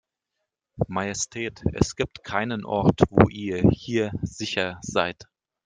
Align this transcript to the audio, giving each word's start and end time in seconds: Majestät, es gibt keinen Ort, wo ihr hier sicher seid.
Majestät, 0.87 1.61
es 1.73 1.95
gibt 1.95 2.23
keinen 2.23 2.65
Ort, 2.65 3.01
wo 3.11 3.29
ihr 3.29 3.61
hier 3.69 4.11
sicher 4.23 4.79
seid. 4.81 5.27